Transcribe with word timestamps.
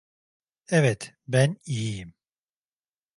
Evet, 0.69 1.13
ben 1.27 1.57
iyiyim. 1.65 2.13